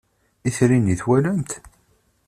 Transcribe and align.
Itri-nni 0.47 0.95
twalam-t? 1.01 1.51